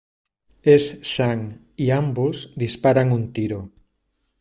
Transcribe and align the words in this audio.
Es 0.63 0.99
Xan 1.03 1.67
y 1.77 1.91
ambos 1.91 2.51
disparan 2.55 3.11
un 3.11 3.33
tiro. 3.33 3.69